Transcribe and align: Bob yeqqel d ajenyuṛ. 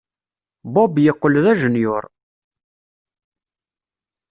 Bob 0.73 0.93
yeqqel 1.05 1.35
d 1.43 1.45
ajenyuṛ. 1.51 2.03